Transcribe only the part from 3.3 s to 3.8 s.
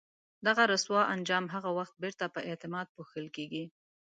کېږي.